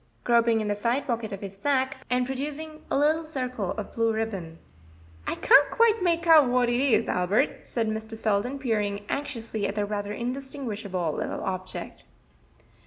groping 0.23 0.61
in 0.61 0.67
the 0.67 0.73
side 0.73 1.05
pocket 1.05 1.31
of 1.31 1.41
his 1.41 1.55
sacque, 1.55 1.97
and 2.09 2.25
producing 2.25 2.83
a 2.89 2.97
little 2.97 3.21
circle 3.21 3.73
of 3.73 3.91
blue 3.91 4.11
ribbon. 4.11 4.57
"I 5.27 5.35
can't 5.35 5.69
quite 5.69 6.01
make 6.01 6.25
out 6.25 6.49
what 6.49 6.69
it 6.69 6.79
is, 6.81 7.07
Albert," 7.07 7.59
said 7.69 7.87
Mr. 7.87 8.17
Selden, 8.17 8.57
peering 8.57 9.05
anxiously 9.09 9.67
at 9.67 9.75
the 9.75 9.85
rather 9.85 10.11
indistinguishable 10.11 11.11
little 11.13 11.43
object. 11.43 12.05